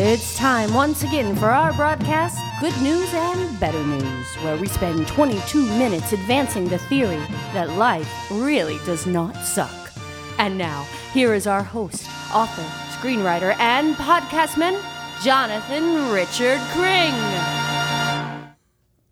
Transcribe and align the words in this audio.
It's 0.00 0.36
time 0.36 0.74
once 0.74 1.02
again 1.02 1.34
for 1.34 1.46
our 1.46 1.72
broadcast, 1.72 2.38
Good 2.60 2.80
News 2.80 3.12
and 3.12 3.58
Better 3.58 3.82
News, 3.84 4.26
where 4.44 4.56
we 4.56 4.68
spend 4.68 5.08
22 5.08 5.60
minutes 5.76 6.12
advancing 6.12 6.68
the 6.68 6.78
theory 6.78 7.18
that 7.52 7.70
life 7.70 8.08
really 8.30 8.78
does 8.86 9.08
not 9.08 9.34
suck. 9.44 9.74
And 10.38 10.56
now, 10.56 10.86
here 11.12 11.34
is 11.34 11.48
our 11.48 11.64
host, 11.64 12.08
author, 12.32 12.62
screenwriter, 12.96 13.58
and 13.58 13.96
podcastman, 13.96 14.80
Jonathan 15.24 16.12
Richard 16.12 16.60
Cring. 16.70 17.12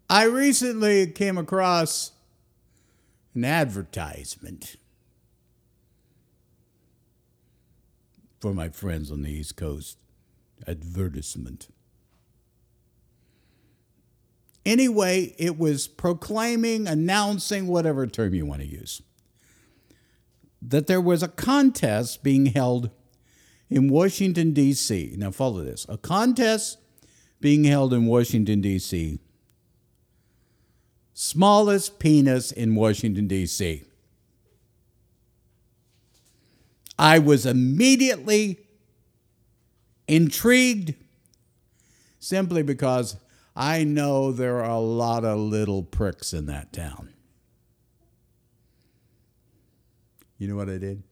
I 0.08 0.22
recently 0.30 1.08
came 1.08 1.36
across 1.36 2.12
an 3.34 3.44
advertisement 3.44 4.76
for 8.38 8.54
my 8.54 8.68
friends 8.68 9.10
on 9.10 9.22
the 9.22 9.32
East 9.32 9.56
Coast. 9.56 9.98
Advertisement. 10.66 11.68
Anyway, 14.64 15.34
it 15.38 15.56
was 15.56 15.86
proclaiming, 15.86 16.88
announcing, 16.88 17.68
whatever 17.68 18.06
term 18.06 18.34
you 18.34 18.44
want 18.44 18.60
to 18.62 18.66
use, 18.66 19.00
that 20.60 20.88
there 20.88 21.00
was 21.00 21.22
a 21.22 21.28
contest 21.28 22.24
being 22.24 22.46
held 22.46 22.90
in 23.70 23.88
Washington, 23.88 24.52
D.C. 24.52 25.14
Now, 25.16 25.30
follow 25.30 25.62
this 25.62 25.86
a 25.88 25.96
contest 25.96 26.78
being 27.40 27.64
held 27.64 27.92
in 27.92 28.06
Washington, 28.06 28.60
D.C. 28.60 29.20
Smallest 31.14 31.98
penis 31.98 32.50
in 32.50 32.74
Washington, 32.74 33.28
D.C. 33.28 33.84
I 36.98 37.18
was 37.18 37.46
immediately 37.46 38.65
intrigued 40.08 40.94
simply 42.18 42.62
because 42.62 43.16
I 43.54 43.84
know 43.84 44.32
there 44.32 44.62
are 44.62 44.70
a 44.70 44.80
lot 44.80 45.24
of 45.24 45.38
little 45.38 45.82
pricks 45.82 46.32
in 46.32 46.46
that 46.46 46.72
town. 46.72 47.12
You 50.38 50.48
know 50.48 50.56
what 50.56 50.68
I 50.68 50.78
did? 50.78 51.02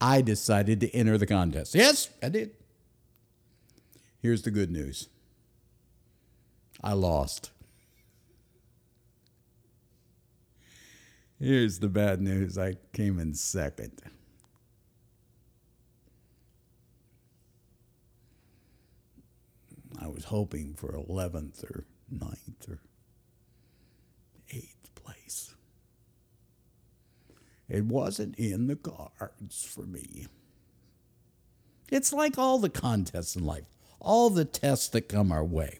I 0.00 0.20
decided 0.20 0.80
to 0.80 0.94
enter 0.94 1.16
the 1.16 1.26
contest. 1.26 1.74
Yes, 1.74 2.10
I 2.22 2.28
did. 2.28 2.50
Here's 4.20 4.42
the 4.42 4.50
good 4.50 4.70
news 4.70 5.08
I 6.82 6.92
lost. 6.92 7.50
Here's 11.38 11.78
the 11.78 11.88
bad 11.88 12.20
news 12.20 12.58
I 12.58 12.76
came 12.92 13.18
in 13.18 13.34
second. 13.34 14.00
Was 20.14 20.24
hoping 20.26 20.74
for 20.74 20.92
11th 20.92 21.64
or 21.64 21.86
9th 22.12 22.68
or 22.68 22.80
8th 24.52 24.94
place. 24.94 25.54
It 27.68 27.84
wasn't 27.84 28.36
in 28.36 28.68
the 28.68 28.76
cards 28.76 29.64
for 29.64 29.82
me. 29.82 30.26
It's 31.90 32.12
like 32.12 32.38
all 32.38 32.58
the 32.58 32.70
contests 32.70 33.36
in 33.36 33.44
life, 33.44 33.66
all 34.00 34.30
the 34.30 34.44
tests 34.44 34.88
that 34.88 35.08
come 35.08 35.32
our 35.32 35.44
way. 35.44 35.78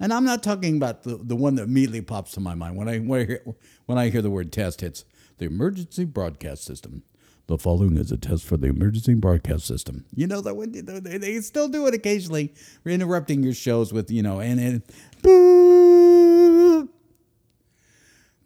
And 0.00 0.12
I'm 0.12 0.24
not 0.24 0.42
talking 0.42 0.76
about 0.76 1.02
the, 1.02 1.16
the 1.16 1.36
one 1.36 1.56
that 1.56 1.64
immediately 1.64 2.02
pops 2.02 2.32
to 2.32 2.40
my 2.40 2.54
mind 2.54 2.76
when 2.76 2.88
I, 2.88 2.98
when 2.98 3.20
I, 3.20 3.24
hear, 3.24 3.42
when 3.86 3.98
I 3.98 4.10
hear 4.10 4.22
the 4.22 4.30
word 4.30 4.52
test. 4.52 4.82
It's 4.82 5.04
the 5.38 5.46
emergency 5.46 6.04
broadcast 6.04 6.64
system. 6.64 7.02
The 7.48 7.56
following 7.56 7.96
is 7.96 8.12
a 8.12 8.18
test 8.18 8.44
for 8.44 8.58
the 8.58 8.66
emergency 8.66 9.14
broadcast 9.14 9.66
system. 9.66 10.04
You 10.14 10.26
know 10.26 10.42
that 10.42 10.54
one, 10.54 10.70
they, 10.70 11.16
they 11.16 11.40
still 11.40 11.66
do 11.66 11.86
it 11.86 11.94
occasionally, 11.94 12.52
interrupting 12.84 13.42
your 13.42 13.54
shows 13.54 13.90
with 13.90 14.10
you 14.10 14.22
know 14.22 14.38
and, 14.38 14.60
and 14.60 14.82
boo, 15.22 16.90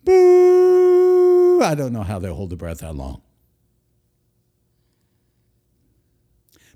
boo. 0.05 1.63
I 1.63 1.75
don't 1.75 1.93
know 1.93 2.05
how 2.05 2.21
they 2.21 2.29
hold 2.29 2.51
the 2.51 2.57
breath 2.57 2.79
that 2.79 2.95
long. 2.95 3.23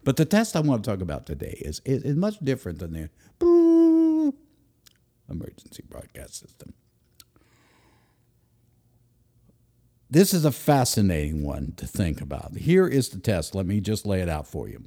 But 0.03 0.17
the 0.17 0.25
test 0.25 0.57
I 0.57 0.61
want 0.61 0.83
to 0.83 0.91
talk 0.91 1.01
about 1.01 1.27
today 1.27 1.59
is, 1.61 1.81
is, 1.85 2.03
is 2.03 2.17
much 2.17 2.41
different 2.41 2.81
than 2.81 2.93
the 2.93 3.09
boo 3.39 4.35
emergency 5.31 5.85
broadcast 5.89 6.41
system. 6.41 6.75
This 10.09 10.33
is 10.33 10.45
a 10.45 10.53
fascinating 10.53 11.43
one 11.43 11.73
to 11.77 11.87
think 11.87 12.21
about. 12.21 12.57
Here 12.57 12.87
is 12.87 13.09
the 13.09 13.19
test. 13.19 13.55
Let 13.55 13.67
me 13.67 13.81
just 13.81 14.07
lay 14.07 14.21
it 14.21 14.29
out 14.29 14.47
for 14.47 14.69
you. 14.69 14.85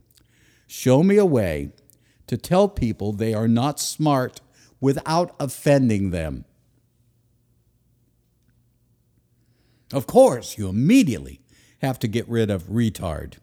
Show 0.68 1.03
me 1.03 1.18
a 1.18 1.25
way 1.25 1.72
to 2.28 2.38
tell 2.38 2.69
people 2.69 3.12
they 3.12 3.34
are 3.34 3.47
not 3.47 3.80
smart 3.80 4.40
without 4.80 5.35
offending 5.40 6.12
them. 6.12 6.46
Of 9.91 10.07
course, 10.07 10.57
you 10.57 10.69
immediately 10.69 11.41
have 11.81 12.00
to 12.00 12.07
get 12.07 12.30
rid 12.30 12.50
of 12.50 12.63
retard. 12.63 13.36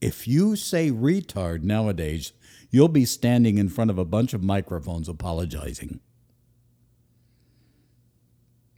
If 0.00 0.26
you 0.26 0.56
say 0.56 0.90
retard 0.90 1.62
nowadays, 1.62 2.32
you'll 2.70 2.88
be 2.88 3.04
standing 3.04 3.58
in 3.58 3.68
front 3.68 3.90
of 3.90 3.98
a 3.98 4.04
bunch 4.04 4.34
of 4.34 4.42
microphones 4.42 5.08
apologizing. 5.08 6.00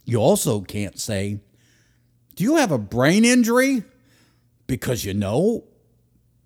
You 0.05 0.17
also 0.17 0.61
can't 0.61 0.99
say, 0.99 1.39
Do 2.35 2.43
you 2.43 2.57
have 2.57 2.71
a 2.71 2.77
brain 2.77 3.25
injury? 3.25 3.83
Because 4.67 5.05
you 5.05 5.13
know, 5.13 5.63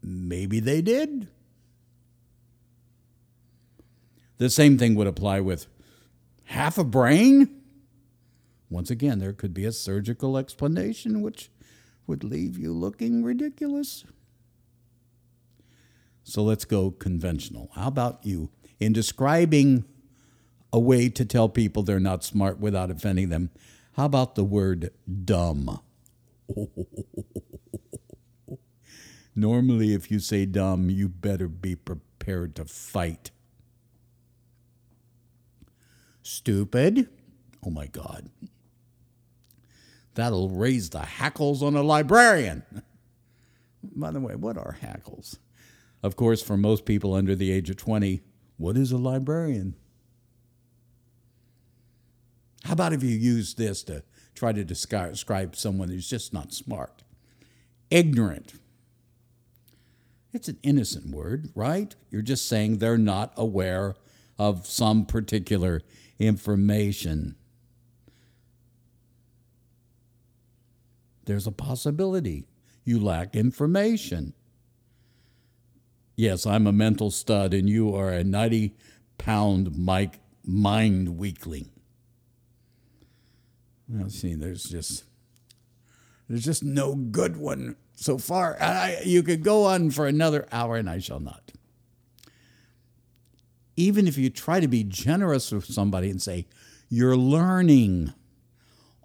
maybe 0.01 0.59
they 0.59 0.81
did. 0.81 1.27
The 4.38 4.50
same 4.50 4.77
thing 4.77 4.95
would 4.95 5.07
apply 5.07 5.41
with 5.41 5.67
half 6.45 6.77
a 6.77 6.83
brain. 6.83 7.61
Once 8.69 8.89
again, 8.89 9.19
there 9.19 9.33
could 9.33 9.53
be 9.53 9.66
a 9.66 9.72
surgical 9.72 10.38
explanation 10.38 11.22
which 11.22 11.50
would 12.07 12.23
leave 12.23 12.57
you 12.57 12.71
looking 12.71 13.23
ridiculous. 13.23 14.06
So 16.23 16.44
let's 16.44 16.66
go 16.66 16.91
conventional. 16.91 17.69
How 17.73 17.88
about 17.88 18.19
you? 18.23 18.51
In 18.79 18.94
describing 18.94 19.85
a 20.71 20.79
way 20.79 21.09
to 21.09 21.25
tell 21.25 21.50
people 21.50 21.83
they're 21.83 22.00
not 22.00 22.23
smart 22.23 22.59
without 22.59 22.91
offending 22.91 23.29
them, 23.29 23.50
how 23.94 24.05
about 24.05 24.35
the 24.35 24.44
word 24.44 24.91
dumb? 25.25 25.81
Normally, 29.35 29.94
if 29.94 30.11
you 30.11 30.19
say 30.19 30.45
dumb, 30.45 30.89
you 30.89 31.07
better 31.07 31.47
be 31.47 31.75
prepared 31.75 32.55
to 32.55 32.66
fight. 32.66 33.31
Stupid? 36.22 37.09
Oh 37.66 37.69
my 37.69 37.88
God. 37.88 38.29
That'll 40.16 40.50
raise 40.50 40.89
the 40.89 41.00
hackles 41.00 41.63
on 41.63 41.75
a 41.75 41.83
librarian. 41.83 42.63
By 43.81 44.11
the 44.11 44.19
way, 44.19 44.35
what 44.35 44.57
are 44.57 44.77
hackles? 44.81 45.39
Of 46.03 46.16
course, 46.16 46.41
for 46.41 46.57
most 46.57 46.85
people 46.85 47.13
under 47.13 47.35
the 47.35 47.51
age 47.51 47.69
of 47.69 47.77
20, 47.77 48.21
what 48.57 48.77
is 48.77 48.91
a 48.91 48.97
librarian? 48.97 49.75
How 52.69 52.74
about 52.74 52.94
if 52.94 53.02
you 53.02 53.09
use 53.09 53.56
this 53.56 53.81
to 53.85 54.03
try 54.35 54.53
to 54.53 54.63
describe 54.63 55.56
someone 55.56 55.90
who's 55.90 56.07
just 56.07 56.34
not 56.35 56.53
smart? 56.53 57.02
Ignorant. 57.90 58.53
It's 60.34 60.50
an 60.50 60.59
innocent 60.62 61.09
word, 61.09 61.50
right? 61.56 61.96
You're 62.12 62.22
just 62.22 62.47
saying 62.47 62.78
they're 62.78 62.96
not 62.96 63.34
aware 63.35 63.96
of 64.38 64.68
some 64.68 65.07
particular 65.07 65.81
information. 66.19 67.38
There's 71.25 71.47
a 71.47 71.51
possibility 71.51 72.46
you 72.86 73.00
lack 73.00 73.36
information. 73.36 74.34
Yes, 76.16 76.45
I'm 76.45 76.68
a 76.68 76.71
mental 76.71 77.10
stud, 77.10 77.51
and 77.51 77.68
you 77.68 77.95
are 77.95 78.12
a 78.12 78.24
90 78.24 78.75
pound 79.18 79.75
Mike 79.75 80.19
mind 80.45 81.18
weakling. 81.18 81.71
Well, 83.89 84.09
see, 84.09 84.36
there's 84.36 84.63
just 84.63 85.03
there's 86.30 86.45
just 86.45 86.63
no 86.63 86.94
good 86.95 87.38
one 87.38 87.75
so 87.95 88.18
far. 88.18 88.56
I, 88.62 89.01
you 89.03 89.24
could 89.24 89.44
go 89.44 89.65
on 89.65 89.89
for 89.89 90.06
another 90.06 90.47
hour, 90.51 90.75
and 90.75 90.89
I 90.89 91.00
shall 91.00 91.19
not. 91.19 91.51
Even 93.75 94.07
if 94.07 94.18
you 94.18 94.30
try 94.30 94.59
to 94.59 94.68
be 94.68 94.83
generous 94.83 95.51
with 95.51 95.65
somebody 95.65 96.09
and 96.09 96.21
say, 96.21 96.45
You're 96.88 97.18
learning, 97.18 98.13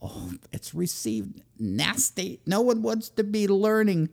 oh, 0.02 0.32
it's 0.52 0.74
received 0.74 1.40
nasty. 1.58 2.40
No 2.44 2.60
one 2.60 2.82
wants 2.82 3.08
to 3.10 3.24
be 3.24 3.48
learning. 3.48 4.10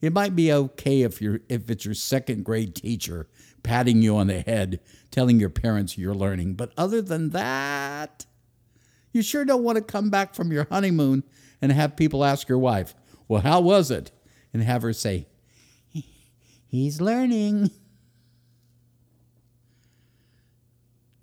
It 0.00 0.12
might 0.12 0.34
be 0.34 0.52
okay 0.52 1.02
if 1.02 1.22
you're 1.22 1.40
if 1.48 1.70
it's 1.70 1.84
your 1.84 1.94
second 1.94 2.44
grade 2.44 2.74
teacher 2.74 3.28
patting 3.62 4.02
you 4.02 4.16
on 4.16 4.28
the 4.28 4.40
head, 4.40 4.80
telling 5.10 5.38
your 5.38 5.50
parents 5.50 5.98
you're 5.98 6.14
learning. 6.14 6.54
But 6.54 6.72
other 6.76 7.02
than 7.02 7.30
that, 7.30 8.26
you 9.12 9.22
sure 9.22 9.44
don't 9.44 9.62
want 9.62 9.76
to 9.76 9.82
come 9.82 10.10
back 10.10 10.34
from 10.34 10.52
your 10.52 10.66
honeymoon 10.70 11.24
and 11.60 11.72
have 11.72 11.96
people 11.96 12.24
ask 12.24 12.48
your 12.48 12.58
wife, 12.58 12.94
Well, 13.26 13.42
how 13.42 13.60
was 13.60 13.90
it? 13.90 14.10
And 14.52 14.62
have 14.62 14.82
her 14.82 14.92
say, 14.92 15.26
He's 16.66 17.00
learning. 17.00 17.70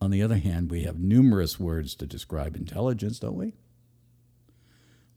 On 0.01 0.11
the 0.11 0.21
other 0.21 0.37
hand, 0.37 0.69
we 0.69 0.83
have 0.83 0.99
numerous 0.99 1.59
words 1.59 1.95
to 1.95 2.05
describe 2.05 2.55
intelligence, 2.55 3.17
don't 3.17 3.35
we? 3.35 3.53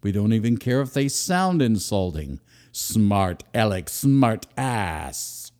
We 0.02 0.12
don't 0.12 0.32
even 0.32 0.56
care 0.56 0.80
if 0.80 0.94
they 0.94 1.08
sound 1.08 1.60
insulting. 1.60 2.40
Smart 2.72 3.44
Alex, 3.52 3.92
smart 3.92 4.46
ass. 4.56 5.52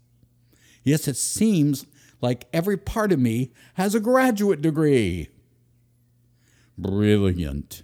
Yes, 0.85 1.09
it 1.09 1.17
seems 1.17 1.85
like 2.21 2.47
every 2.53 2.77
part 2.77 3.13
of 3.13 3.19
me 3.19 3.53
has 3.75 3.95
a 3.95 4.01
graduate 4.01 4.63
degree. 4.63 5.29
Brilliant, 6.79 7.83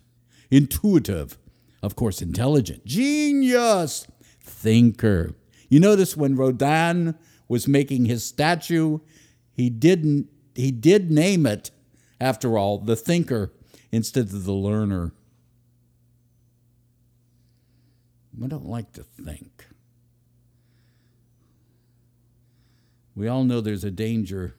intuitive, 0.50 1.36
of 1.82 1.96
course, 1.96 2.22
intelligent, 2.22 2.84
genius, 2.84 4.06
thinker. 4.40 5.34
You 5.68 5.80
notice 5.80 6.16
when 6.16 6.36
Rodin 6.36 7.16
was 7.48 7.66
making 7.66 8.04
his 8.04 8.24
statue, 8.24 9.00
he 9.52 9.68
didn't 9.68 10.28
he 10.54 10.70
did 10.70 11.10
name 11.10 11.46
it, 11.46 11.72
after 12.20 12.56
all, 12.56 12.78
the 12.78 12.94
thinker 12.94 13.52
instead 13.90 14.26
of 14.26 14.44
the 14.44 14.52
learner. 14.52 15.12
We 18.36 18.48
don't 18.48 18.66
like 18.66 18.92
to 18.92 19.02
think. 19.02 19.66
We 23.16 23.28
all 23.28 23.44
know 23.44 23.60
there's 23.60 23.84
a 23.84 23.90
danger 23.90 24.56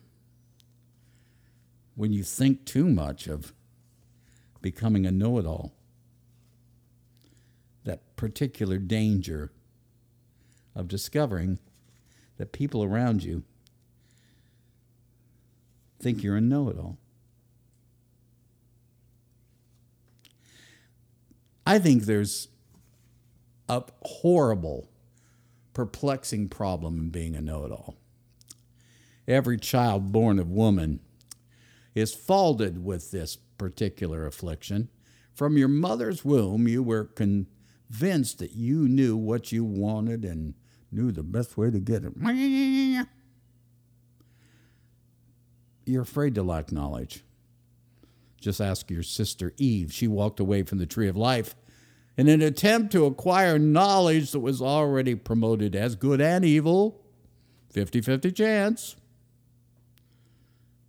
when 1.95 2.13
you 2.13 2.23
think 2.23 2.65
too 2.65 2.87
much 2.87 3.27
of 3.27 3.53
becoming 4.65 5.05
a 5.05 5.11
know 5.11 5.37
it 5.37 5.45
all. 5.45 5.75
That 7.83 8.15
particular 8.15 8.79
danger 8.79 9.51
of 10.75 10.87
discovering 10.87 11.59
that 12.39 12.51
people 12.51 12.83
around 12.83 13.23
you 13.23 13.43
think 15.99 16.23
you're 16.23 16.35
a 16.35 16.41
know 16.41 16.67
it 16.69 16.79
all. 16.79 16.97
I 21.63 21.77
think 21.77 22.05
there's 22.05 22.47
a 23.69 23.83
horrible, 24.01 24.89
perplexing 25.73 26.49
problem 26.49 26.97
in 26.97 27.09
being 27.09 27.35
a 27.35 27.41
know 27.41 27.65
it 27.65 27.71
all. 27.71 27.97
Every 29.27 29.59
child 29.59 30.11
born 30.11 30.39
of 30.39 30.49
woman 30.49 31.01
is 31.93 32.15
faulted 32.15 32.83
with 32.83 33.11
this 33.11 33.37
particular 33.57 34.25
affliction. 34.25 34.89
From 35.33 35.57
your 35.57 35.67
mother's 35.67 36.23
womb, 36.23 36.67
you 36.67 36.81
were 36.81 37.05
convinced 37.05 38.39
that 38.39 38.53
you 38.53 38.87
knew 38.87 39.17
what 39.17 39.51
you 39.51 39.63
wanted 39.63 40.23
and 40.23 40.53
knew 40.91 41.11
the 41.11 41.23
best 41.23 41.57
way 41.57 41.71
to 41.71 41.79
get 41.79 42.03
it. 42.05 42.13
You're 45.85 46.01
afraid 46.01 46.35
to 46.35 46.43
lack 46.43 46.71
knowledge. 46.71 47.23
Just 48.39 48.61
ask 48.61 48.89
your 48.89 49.03
sister 49.03 49.53
Eve. 49.57 49.91
She 49.91 50.07
walked 50.07 50.39
away 50.39 50.63
from 50.63 50.77
the 50.77 50.85
tree 50.85 51.07
of 51.07 51.17
life 51.17 51.55
in 52.17 52.27
an 52.27 52.41
attempt 52.41 52.91
to 52.93 53.05
acquire 53.05 53.59
knowledge 53.59 54.31
that 54.31 54.39
was 54.39 54.61
already 54.61 55.15
promoted 55.15 55.75
as 55.75 55.95
good 55.95 56.21
and 56.21 56.45
evil. 56.45 57.01
50 57.71 58.01
50 58.01 58.31
chance. 58.31 58.95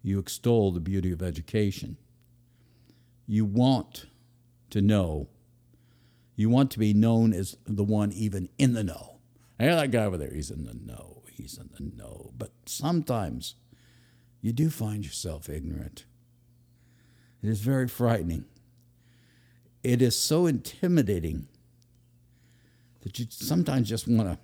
You 0.03 0.19
extol 0.21 0.71
the 0.71 0.81
beauty 0.81 1.11
of 1.11 1.21
education. 1.21 1.97
You 3.27 3.45
want 3.45 4.07
to 4.71 4.81
know. 4.81 5.29
You 6.35 6.49
want 6.51 6.71
to 6.73 6.79
be 6.79 6.93
known 6.93 7.33
as 7.33 7.57
the 7.67 7.85
one 7.85 8.13
even 8.13 8.49
in 8.59 8.75
the 8.75 8.85
know. 8.85 9.19
Hey, 9.59 9.69
that 9.69 9.91
guy 9.91 10.05
over 10.05 10.19
there, 10.19 10.33
he's 10.33 10.51
in 10.51 10.65
the 10.65 10.75
know. 10.75 11.23
He's 11.31 11.59
in 11.59 11.71
the 11.77 11.97
know. 11.97 12.33
But 12.37 12.53
sometimes 12.67 13.55
you 14.41 14.53
do 14.53 14.71
find 14.71 15.05
yourself 15.05 15.49
ignorant. 15.49 16.05
It 17.43 17.49
is 17.49 17.61
very 17.61 17.89
frightening. 17.89 18.45
It 19.83 20.03
is 20.03 20.19
so 20.19 20.47
intimidating 20.47 21.49
that 23.01 23.19
you 23.19 23.27
sometimes 23.31 23.89
just 23.89 24.09
want 24.09 24.29
to 24.29 24.39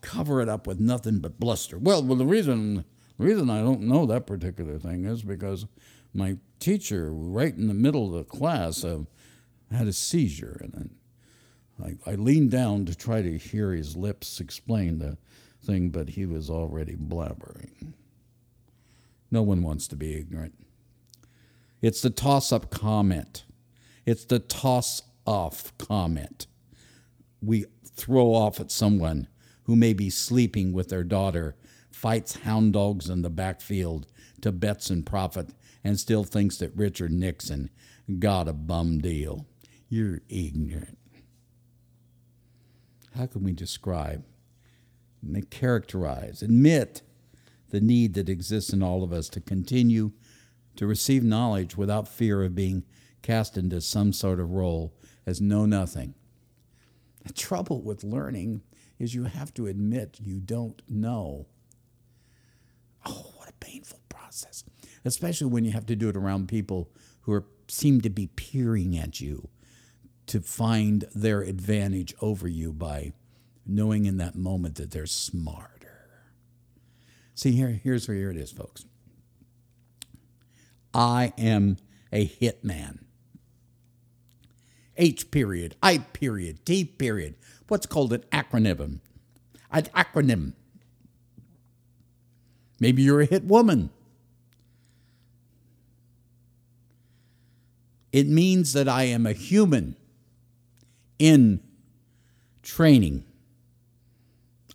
cover 0.00 0.40
it 0.40 0.48
up 0.48 0.66
with 0.66 0.80
nothing 0.80 1.20
but 1.20 1.40
bluster. 1.40 1.78
Well, 1.78 2.02
well, 2.02 2.16
the 2.16 2.26
reason 2.26 2.84
the 3.18 3.24
reason 3.24 3.48
I 3.48 3.60
don't 3.60 3.82
know 3.82 4.06
that 4.06 4.26
particular 4.26 4.78
thing 4.78 5.04
is 5.04 5.22
because 5.22 5.66
my 6.14 6.38
teacher, 6.60 7.12
right 7.12 7.54
in 7.54 7.66
the 7.66 7.74
middle 7.74 8.06
of 8.06 8.12
the 8.12 8.24
class, 8.24 8.84
uh, 8.84 9.00
had 9.70 9.88
a 9.88 9.92
seizure, 9.92 10.60
and 10.62 10.94
I, 11.82 12.10
I 12.10 12.14
leaned 12.14 12.52
down 12.52 12.86
to 12.86 12.94
try 12.94 13.20
to 13.22 13.36
hear 13.36 13.72
his 13.72 13.96
lips 13.96 14.40
explain 14.40 14.98
the 14.98 15.18
thing, 15.60 15.90
but 15.90 16.10
he 16.10 16.24
was 16.24 16.48
already 16.48 16.94
blabbering. 16.94 17.94
No 19.30 19.42
one 19.42 19.62
wants 19.62 19.88
to 19.88 19.96
be 19.96 20.14
ignorant. 20.14 20.54
It's 21.82 22.00
the 22.00 22.10
toss 22.10 22.52
up 22.52 22.70
comment, 22.70 23.44
it's 24.06 24.24
the 24.24 24.38
toss 24.38 25.02
off 25.26 25.76
comment. 25.78 26.46
We 27.42 27.66
throw 27.84 28.32
off 28.32 28.60
at 28.60 28.70
someone 28.70 29.28
who 29.64 29.76
may 29.76 29.92
be 29.92 30.10
sleeping 30.10 30.72
with 30.72 30.88
their 30.88 31.04
daughter 31.04 31.56
fights 31.90 32.36
hound 32.36 32.72
dogs 32.72 33.08
in 33.08 33.22
the 33.22 33.30
backfield 33.30 34.06
to 34.40 34.52
bets 34.52 34.90
and 34.90 35.06
profit 35.06 35.50
and 35.84 36.00
still 36.00 36.24
thinks 36.24 36.56
that 36.56 36.74
Richard 36.74 37.12
Nixon 37.12 37.70
got 38.18 38.48
a 38.48 38.54
bum 38.54 38.98
deal. 38.98 39.46
You're 39.88 40.22
ignorant. 40.28 40.98
How 43.14 43.26
can 43.26 43.44
we 43.44 43.52
describe, 43.52 44.24
and 45.22 45.50
characterize, 45.50 46.42
admit 46.42 47.02
the 47.70 47.80
need 47.80 48.14
that 48.14 48.28
exists 48.28 48.72
in 48.72 48.82
all 48.82 49.04
of 49.04 49.12
us 49.12 49.28
to 49.28 49.40
continue 49.40 50.12
to 50.76 50.86
receive 50.86 51.22
knowledge 51.22 51.76
without 51.76 52.08
fear 52.08 52.42
of 52.42 52.54
being 52.54 52.84
cast 53.22 53.56
into 53.56 53.80
some 53.80 54.12
sort 54.12 54.40
of 54.40 54.50
role 54.50 54.94
as 55.26 55.40
know 55.40 55.66
nothing? 55.66 56.14
The 57.24 57.32
trouble 57.32 57.82
with 57.82 58.02
learning 58.04 58.62
is 58.98 59.14
you 59.14 59.24
have 59.24 59.54
to 59.54 59.66
admit 59.66 60.18
you 60.20 60.40
don't 60.40 60.82
know. 60.88 61.46
Oh, 63.06 63.32
what 63.36 63.48
a 63.48 63.54
painful 63.54 64.00
process, 64.08 64.64
especially 65.04 65.46
when 65.48 65.64
you 65.64 65.72
have 65.72 65.86
to 65.86 65.96
do 65.96 66.08
it 66.08 66.16
around 66.16 66.48
people 66.48 66.90
who 67.22 67.32
are, 67.32 67.44
seem 67.68 68.00
to 68.00 68.10
be 68.10 68.26
peering 68.28 68.96
at 68.96 69.20
you 69.20 69.48
to 70.26 70.40
find 70.40 71.04
their 71.14 71.42
advantage 71.42 72.14
over 72.20 72.48
you 72.48 72.72
by 72.72 73.12
knowing 73.66 74.06
in 74.06 74.16
that 74.18 74.34
moment 74.34 74.76
that 74.76 74.90
they're 74.90 75.06
smarter. 75.06 76.08
See, 77.34 77.52
here, 77.52 77.80
here's 77.82 78.08
where 78.08 78.16
here 78.16 78.30
it 78.30 78.36
is, 78.36 78.52
folks. 78.52 78.86
I 80.92 81.32
am 81.36 81.76
a 82.12 82.26
hitman. 82.26 83.00
H 84.96 85.30
period, 85.32 85.74
I 85.82 85.98
period, 85.98 86.64
T 86.64 86.84
period. 86.84 87.34
What's 87.66 87.86
called 87.86 88.12
an 88.12 88.24
acronym? 88.30 89.00
An 89.72 89.82
acronym. 89.82 90.52
Maybe 92.78 93.02
you're 93.02 93.22
a 93.22 93.26
hit 93.26 93.44
woman. 93.44 93.90
It 98.14 98.28
means 98.28 98.74
that 98.74 98.88
I 98.88 99.06
am 99.06 99.26
a 99.26 99.32
human 99.32 99.96
in 101.18 101.60
training. 102.62 103.24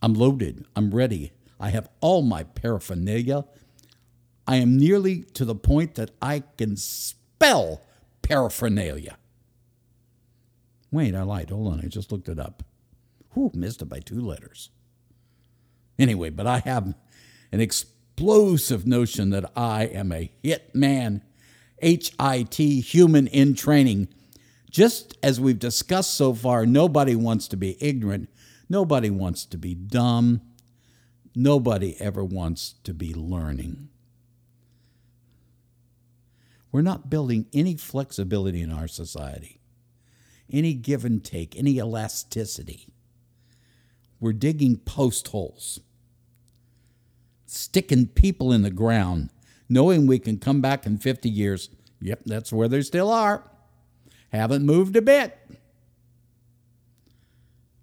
I'm 0.01 0.13
loaded. 0.13 0.65
I'm 0.75 0.91
ready. 0.91 1.31
I 1.57 1.69
have 1.69 1.87
all 2.01 2.21
my 2.21 2.43
paraphernalia. 2.43 3.45
I 4.45 4.57
am 4.57 4.75
nearly 4.75 5.21
to 5.35 5.45
the 5.45 5.55
point 5.55 5.95
that 5.95 6.11
I 6.21 6.43
can 6.57 6.75
spell 6.75 7.81
paraphernalia. 8.21 9.17
Wait, 10.91 11.15
I 11.15 11.21
lied. 11.21 11.49
Hold 11.49 11.71
on. 11.71 11.79
I 11.79 11.87
just 11.87 12.11
looked 12.11 12.27
it 12.27 12.39
up. 12.39 12.63
Whew, 13.35 13.51
missed 13.53 13.81
it 13.81 13.85
by 13.85 14.01
two 14.01 14.19
letters. 14.19 14.69
Anyway, 15.97 16.29
but 16.29 16.45
I 16.45 16.59
have 16.59 16.93
an 17.53 17.61
explosive 17.61 18.85
notion 18.85 19.29
that 19.29 19.49
I 19.55 19.85
am 19.85 20.11
a 20.11 20.29
hit 20.43 20.75
man, 20.75 21.21
H 21.81 22.11
I 22.19 22.43
T, 22.43 22.81
human 22.81 23.27
in 23.27 23.55
training. 23.55 24.09
Just 24.69 25.17
as 25.23 25.39
we've 25.39 25.59
discussed 25.59 26.13
so 26.13 26.33
far, 26.33 26.65
nobody 26.65 27.15
wants 27.15 27.47
to 27.47 27.57
be 27.57 27.77
ignorant, 27.83 28.29
nobody 28.69 29.09
wants 29.09 29.45
to 29.45 29.57
be 29.57 29.73
dumb, 29.73 30.41
nobody 31.35 31.99
ever 31.99 32.23
wants 32.23 32.75
to 32.83 32.93
be 32.93 33.13
learning. 33.13 33.89
We're 36.71 36.81
not 36.81 37.09
building 37.09 37.47
any 37.51 37.75
flexibility 37.75 38.61
in 38.61 38.71
our 38.71 38.87
society, 38.87 39.59
any 40.51 40.73
give 40.73 41.03
and 41.03 41.23
take, 41.23 41.57
any 41.57 41.77
elasticity. 41.77 42.87
We're 44.19 44.33
digging 44.33 44.77
post 44.77 45.29
holes 45.29 45.79
sticking 47.47 48.05
people 48.05 48.51
in 48.51 48.61
the 48.61 48.69
ground, 48.69 49.31
knowing 49.69 50.07
we 50.07 50.19
can 50.19 50.39
come 50.39 50.59
back 50.59 50.85
in 50.85 50.97
50 50.97 51.29
years. 51.29 51.69
Yep, 52.01 52.21
that's 52.25 52.51
where 52.51 52.67
they 52.67 52.81
still 52.81 53.11
are. 53.11 53.49
Haven't 54.31 54.65
moved 54.65 54.95
a 54.95 55.01
bit. 55.01 55.37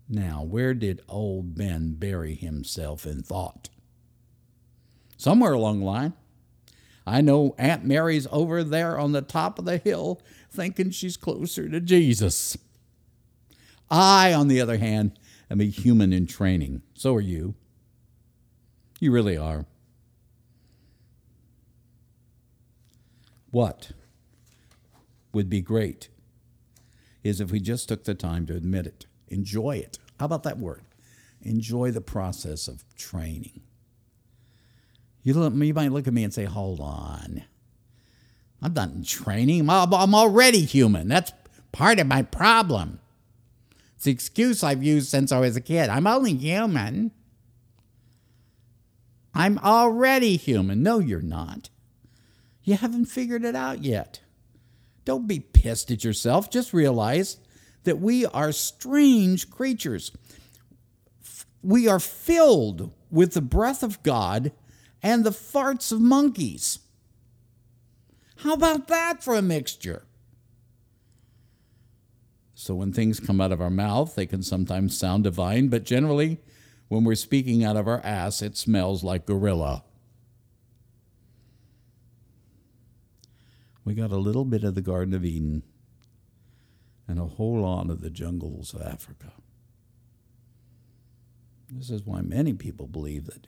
Now, 0.09 0.43
where 0.43 0.75
did 0.75 1.03
old 1.09 1.57
Ben 1.57 1.95
bury 1.95 2.35
himself 2.35 3.07
in 3.07 3.23
thought? 3.23 3.71
Somewhere 5.17 5.53
along 5.53 5.81
the 5.81 5.87
line. 5.87 6.13
I 7.07 7.21
know 7.21 7.55
Aunt 7.57 7.85
Mary's 7.85 8.27
over 8.33 8.65
there 8.65 8.99
on 8.99 9.13
the 9.13 9.23
top 9.23 9.59
of 9.59 9.65
the 9.65 9.79
hill 9.79 10.21
thinking 10.51 10.91
she's 10.91 11.17
closer 11.17 11.69
to 11.69 11.81
Jesus. 11.81 12.57
I, 13.91 14.33
on 14.33 14.49
the 14.49 14.61
other 14.61 14.79
hand, 14.79 15.19
am 15.51 15.61
a 15.61 15.65
human 15.65 16.13
in 16.13 16.27
training. 16.27 16.83
So 16.95 17.15
are 17.15 17.21
you. 17.21 17.55
You 18.99 19.13
really 19.13 19.37
are. 19.37 19.67
What 23.57 23.93
would 25.33 25.49
be 25.49 25.63
great 25.63 26.11
is 27.25 27.41
if 27.41 27.51
we 27.51 27.59
just 27.59 27.89
took 27.89 28.05
the 28.05 28.15
time 28.15 28.45
to 28.49 28.55
admit 28.55 28.87
it, 28.87 29.07
enjoy 29.29 29.77
it. 29.77 29.99
How 30.21 30.27
about 30.27 30.43
that 30.43 30.59
word? 30.59 30.83
Enjoy 31.41 31.91
the 31.91 32.03
process 32.03 32.69
of 32.69 32.85
training. 32.97 33.63
You, 35.23 35.33
look, 35.33 35.55
you 35.55 35.73
might 35.73 35.91
look 35.91 36.07
at 36.07 36.13
me 36.13 36.23
and 36.23 36.35
say, 36.35 36.45
hold 36.45 36.81
on. 36.81 37.45
I'm 38.61 38.75
not 38.75 38.91
in 38.91 39.05
training. 39.05 39.71
I'm 39.71 40.15
already 40.15 40.61
human. 40.61 41.09
That's 41.09 41.33
part 41.73 41.99
of 41.99 42.07
my 42.07 42.21
problem. 42.21 43.01
It's 43.95 44.05
the 44.05 44.11
excuse 44.11 44.63
I've 44.63 44.85
used 44.85 45.09
since 45.09 45.33
I 45.33 45.41
was 45.41 45.57
a 45.57 45.63
kid. 45.63 45.89
I'm 45.89 46.07
only 46.07 46.35
human. 46.35 47.11
I'm 49.33 49.57
already 49.61 50.37
human. 50.37 50.83
No, 50.83 50.99
you're 50.99 51.23
not. 51.23 51.71
You 52.67 52.75
haven't 52.75 53.05
figured 53.07 53.45
it 53.45 53.55
out 53.55 53.85
yet. 53.85 54.21
Don't 55.05 55.29
be 55.29 55.39
pissed 55.39 55.93
at 55.93 56.03
yourself. 56.03 56.51
Just 56.51 56.75
realize 56.75 57.39
that 57.85 58.01
we 58.01 58.27
are 58.27 58.51
strange 58.51 59.49
creatures. 59.51 60.11
We 61.63 61.87
are 61.87 62.01
filled 62.01 62.93
with 63.09 63.35
the 63.35 63.41
breath 63.41 63.85
of 63.85 64.03
God 64.03 64.51
and 65.01 65.23
the 65.23 65.31
farts 65.31 65.93
of 65.93 66.01
monkeys. 66.01 66.81
How 68.39 68.55
about 68.55 68.89
that 68.89 69.23
for 69.23 69.37
a 69.37 69.43
mixture? 69.43 70.05
So, 72.53 72.75
when 72.75 72.93
things 72.93 73.21
come 73.21 73.41
out 73.41 73.53
of 73.53 73.61
our 73.61 73.71
mouth, 73.71 74.17
they 74.17 74.27
can 74.27 74.43
sometimes 74.43 74.99
sound 74.99 75.23
divine, 75.23 75.69
but 75.69 75.85
generally, 75.85 76.41
when 76.89 77.05
we're 77.05 77.15
speaking 77.15 77.63
out 77.63 77.77
of 77.77 77.87
our 77.87 78.01
ass, 78.01 78.43
it 78.43 78.57
smells 78.57 79.05
like 79.05 79.25
gorilla. 79.25 79.85
We 83.87 83.95
got 83.95 84.11
a 84.11 84.17
little 84.17 84.45
bit 84.45 84.65
of 84.65 84.75
the 84.75 84.83
Garden 84.83 85.15
of 85.15 85.25
Eden 85.25 85.63
and 87.07 87.21
a 87.21 87.27
whole 87.27 87.61
lot 87.61 87.89
of 87.89 88.01
the 88.01 88.11
jungles 88.11 88.75
of 88.75 88.83
Africa. 88.83 89.31
This 91.71 91.89
is 91.91 92.05
why 92.05 92.21
many 92.21 92.53
people 92.53 92.89
believe 92.89 93.27
that 93.27 93.47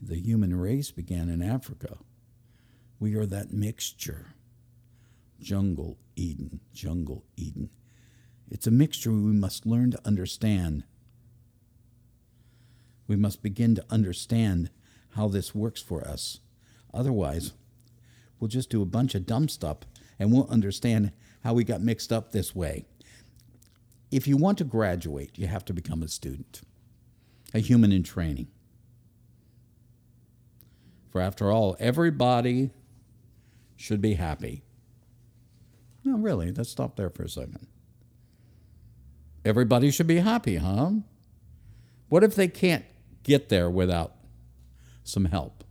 the 0.00 0.20
human 0.20 0.54
race 0.54 0.92
began 0.92 1.28
in 1.28 1.42
Africa. 1.42 1.98
We 3.00 3.16
are 3.16 3.26
that 3.26 3.52
mixture 3.52 4.34
jungle, 5.40 5.98
Eden, 6.14 6.60
jungle, 6.72 7.24
Eden. 7.36 7.70
It's 8.48 8.68
a 8.68 8.70
mixture 8.70 9.10
we 9.10 9.32
must 9.32 9.66
learn 9.66 9.90
to 9.90 10.06
understand. 10.06 10.84
We 13.08 13.16
must 13.16 13.42
begin 13.42 13.74
to 13.74 13.84
understand 13.90 14.70
how 15.16 15.26
this 15.26 15.56
works 15.56 15.82
for 15.82 16.06
us. 16.06 16.38
Otherwise, 16.94 17.52
we'll 18.40 18.48
just 18.48 18.70
do 18.70 18.82
a 18.82 18.86
bunch 18.86 19.14
of 19.14 19.26
dumb 19.26 19.48
stuff 19.48 19.78
and 20.18 20.32
we'll 20.32 20.48
understand 20.48 21.12
how 21.44 21.54
we 21.54 21.62
got 21.62 21.80
mixed 21.80 22.12
up 22.12 22.32
this 22.32 22.54
way. 22.54 22.86
If 24.10 24.26
you 24.26 24.36
want 24.36 24.58
to 24.58 24.64
graduate, 24.64 25.38
you 25.38 25.46
have 25.46 25.64
to 25.66 25.72
become 25.72 26.02
a 26.02 26.08
student, 26.08 26.62
a 27.54 27.60
human 27.60 27.92
in 27.92 28.02
training. 28.02 28.48
For 31.10 31.20
after 31.20 31.50
all, 31.50 31.76
everybody 31.78 32.70
should 33.76 34.00
be 34.00 34.14
happy. 34.14 34.62
No, 36.04 36.16
really, 36.16 36.52
let's 36.52 36.70
stop 36.70 36.96
there 36.96 37.10
for 37.10 37.24
a 37.24 37.28
second. 37.28 37.66
Everybody 39.44 39.90
should 39.90 40.06
be 40.06 40.18
happy, 40.18 40.56
huh? 40.56 40.90
What 42.08 42.24
if 42.24 42.34
they 42.34 42.48
can't 42.48 42.84
get 43.22 43.48
there 43.48 43.70
without 43.70 44.14
some 45.04 45.26
help, 45.26 45.64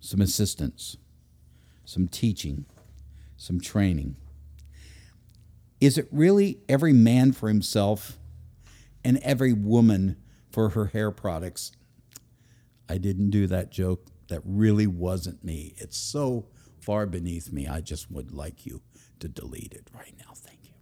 some 0.00 0.20
assistance, 0.20 0.96
some 1.84 2.08
teaching, 2.08 2.64
some 3.36 3.60
training? 3.60 4.16
Is 5.80 5.96
it 5.96 6.08
really 6.10 6.58
every 6.68 6.92
man 6.92 7.32
for 7.32 7.48
himself 7.48 8.18
and 9.04 9.18
every 9.18 9.52
woman 9.52 10.16
for 10.50 10.70
her 10.70 10.86
hair 10.86 11.10
products? 11.10 11.72
I 12.88 12.98
didn't 12.98 13.30
do 13.30 13.46
that 13.46 13.70
joke. 13.70 14.06
That 14.28 14.42
really 14.44 14.86
wasn't 14.86 15.44
me. 15.44 15.74
It's 15.78 15.96
so 15.96 16.46
far 16.80 17.06
beneath 17.06 17.52
me. 17.52 17.66
I 17.66 17.80
just 17.80 18.10
would 18.10 18.32
like 18.32 18.66
you 18.66 18.82
to 19.20 19.28
delete 19.28 19.72
it 19.72 19.88
right 19.94 20.14
now. 20.18 20.32
Thank 20.34 20.58
you. 20.64 20.72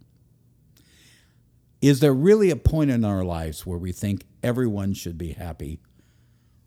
Is 1.81 1.99
there 1.99 2.13
really 2.13 2.49
a 2.49 2.55
point 2.55 2.91
in 2.91 3.05
our 3.05 3.23
lives 3.23 3.65
where 3.65 3.77
we 3.77 3.91
think 3.91 4.25
everyone 4.43 4.93
should 4.93 5.17
be 5.17 5.31
happy? 5.31 5.79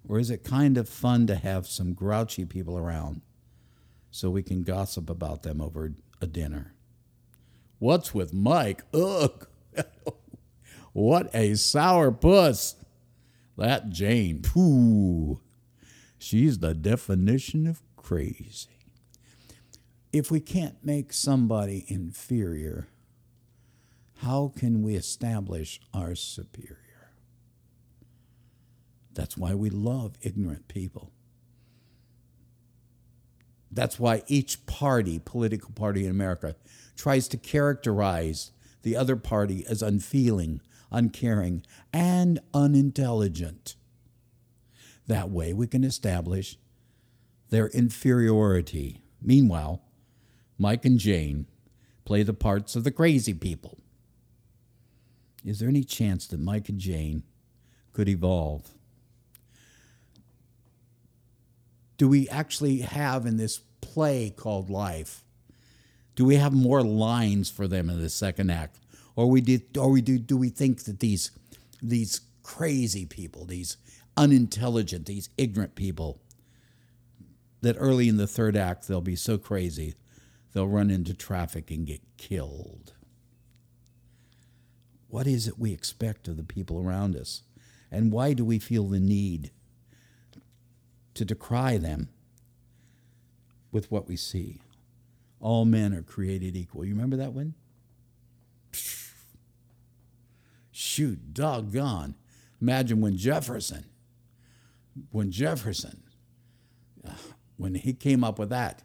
Or 0.09 0.19
is 0.19 0.31
it 0.31 0.45
kind 0.45 0.77
of 0.77 0.89
fun 0.89 1.27
to 1.29 1.37
have 1.37 1.67
some 1.67 1.95
grouchy 1.95 2.45
people 2.45 2.77
around 2.77 3.23
so 4.11 4.31
we 4.31 4.43
can 4.43 4.63
gossip 4.63 5.09
about 5.09 5.43
them 5.43 5.61
over 5.61 5.95
a 6.21 6.27
dinner? 6.27 6.75
What's 7.79 8.15
with 8.15 8.33
Mike? 8.33 8.83
Ugh. 8.95 9.47
what 10.93 11.35
a 11.35 11.55
sour 11.55 12.13
puss. 12.13 12.77
That 13.57 13.91
Jane, 13.91 14.43
pooh. 14.43 15.41
She's 16.19 16.59
the 16.59 16.75
definition 16.75 17.67
of 17.67 17.83
crazy. 17.97 18.69
If 20.13 20.31
we 20.31 20.41
can't 20.41 20.85
make 20.85 21.13
somebody 21.13 21.85
inferior, 21.89 22.89
how 24.19 24.53
can 24.55 24.83
we 24.83 24.95
establish 24.95 25.81
our 25.93 26.15
superior? 26.15 26.82
That's 29.15 29.37
why 29.37 29.55
we 29.55 29.71
love 29.71 30.15
ignorant 30.23 30.69
people. 30.69 31.13
That's 33.71 33.99
why 33.99 34.23
each 34.27 34.67
party, 34.67 35.19
political 35.19 35.71
party 35.71 36.05
in 36.05 36.11
America, 36.11 36.57
tries 36.97 37.27
to 37.29 37.37
characterize 37.37 38.53
the 38.83 38.97
other 38.97 39.17
party 39.17 39.65
as 39.69 39.83
unfeeling, 39.83 40.61
uncaring, 40.91 41.65
and 41.93 42.39
unintelligent. 42.53 43.77
That 45.07 45.31
way 45.31 45.53
we 45.53 45.67
can 45.67 45.85
establish 45.85 46.59
their 47.49 47.69
inferiority. 47.69 49.03
Meanwhile, 49.21 49.83
Mike 50.59 50.85
and 50.85 50.99
Jane 50.99 51.47
play 52.05 52.23
the 52.23 52.35
parts 52.35 52.77
of 52.77 52.85
the 52.85 52.91
crazy 52.91 53.35
people. 53.35 53.79
Is 55.45 55.59
there 55.59 55.69
any 55.69 55.85
chance 55.85 56.27
that 56.29 56.41
Mike 56.41 56.69
and 56.69 56.79
Jane 56.79 57.25
could 57.93 58.09
evolve? 58.09 58.75
Do 62.03 62.09
we 62.09 62.29
actually 62.31 62.79
have 62.79 63.27
in 63.27 63.37
this 63.37 63.61
play 63.81 64.31
called 64.31 64.69
life? 64.69 65.23
Do 66.17 66.25
we 66.25 66.35
have 66.35 66.53
more 66.53 66.83
lines 66.83 67.49
for 67.49 67.69
them 67.69 67.89
in 67.89 68.01
the 68.01 68.09
second 68.09 68.51
act, 68.51 68.81
or 69.15 69.31
we 69.31 69.41
did, 69.41 69.79
or 69.79 69.89
we 69.89 70.01
do? 70.03 70.19
Do 70.19 70.37
we 70.37 70.49
think 70.49 70.83
that 70.83 70.99
these 70.99 71.31
these 71.81 72.23
crazy 72.43 73.07
people, 73.07 73.45
these 73.45 73.77
unintelligent, 74.17 75.07
these 75.07 75.31
ignorant 75.39 75.77
people, 75.77 76.21
that 77.61 77.77
early 77.79 78.09
in 78.09 78.17
the 78.17 78.27
third 78.27 78.57
act 78.57 78.89
they'll 78.89 79.01
be 79.01 79.15
so 79.15 79.39
crazy 79.39 79.95
they'll 80.55 80.67
run 80.67 80.91
into 80.91 81.15
traffic 81.15 81.71
and 81.71 81.87
get 81.87 82.01
killed. 82.17 82.95
What 85.07 85.29
is 85.29 85.47
it 85.47 85.57
we 85.57 85.73
expect 85.73 86.27
of 86.27 86.37
the 86.37 86.43
people 86.43 86.81
around 86.81 87.15
us? 87.15 87.43
And 87.93 88.11
why 88.11 88.33
do 88.33 88.45
we 88.45 88.59
feel 88.59 88.89
the 88.89 88.99
need 88.99 89.53
to 91.15 91.25
decry 91.25 91.79
them 91.79 92.09
with 93.71 93.91
what 93.91 94.09
we 94.09 94.17
see? 94.17 94.61
All 95.41 95.65
men 95.65 95.95
are 95.95 96.03
created 96.03 96.57
equal. 96.57 96.85
You 96.85 96.95
remember 96.95 97.17
that 97.17 97.33
one? 97.33 97.55
Shoot, 100.71 101.35
doggone. 101.35 102.15
Imagine 102.61 103.01
when 103.01 103.17
Jefferson 103.17 103.87
when 105.11 105.31
Jefferson, 105.31 106.03
uh, 107.07 107.13
when 107.57 107.75
he 107.75 107.93
came 107.93 108.23
up 108.25 108.39
with 108.39 108.51
that, 108.51 108.83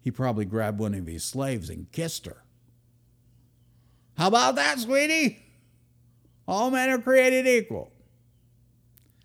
he 0.00 0.10
probably 0.10 0.44
grabbed 0.44 0.78
one 0.78 0.94
of 0.94 1.06
his 1.06 1.24
slaves 1.24 1.68
and 1.68 1.90
kissed 1.92 2.26
her. 2.26 2.44
How 4.16 4.28
about 4.28 4.54
that, 4.56 4.78
sweetie? 4.78 5.44
All 6.46 6.70
men 6.70 6.90
are 6.90 6.98
created 6.98 7.46
equal. 7.46 7.92